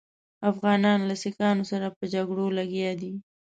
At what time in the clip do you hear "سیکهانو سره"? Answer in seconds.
1.23-1.87